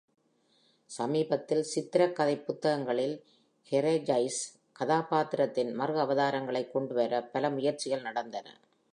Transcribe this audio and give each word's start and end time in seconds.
சமீபத்தில் 0.85 1.63
சித்திரக் 1.63 2.15
கதைப் 2.15 2.45
புத்தகங்களில் 2.45 3.23
Karagiozis 3.71 4.59
கதாபாத்திரத்தின் 4.71 5.73
மறு 5.73 5.95
அவதாரங்களை 5.95 6.71
கொண்டு 6.71 6.93
வர 6.93 7.21
பல 7.23 7.49
முயற்சிகள் 7.49 8.01
நடந்தன. 8.01 8.59